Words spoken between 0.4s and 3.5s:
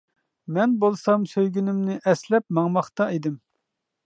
مەن بولسام سۆيگۈنۈمنى ئەسلەپ ماڭماقتا ئىدىم.